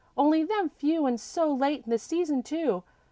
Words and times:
Only 0.17 0.43
them 0.43 0.69
few 0.69 1.05
an' 1.05 1.19
so 1.19 1.53
late 1.53 1.83
in 1.85 1.91
the 1.91 1.99
season, 1.99 2.41
too. 2.41 2.81